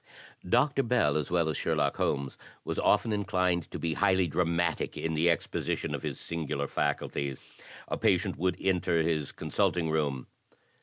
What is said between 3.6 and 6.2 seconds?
to be highly dramatic in the exposition of his